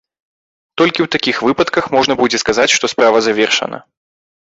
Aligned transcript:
Толькі 0.81 0.95
ў 1.03 1.07
такіх 1.15 1.41
выпадках 1.47 1.85
можна 1.95 2.13
будзе 2.21 2.37
сказаць, 2.45 2.65
што 2.77 2.89
справа 2.93 3.17
завершана. 3.27 3.77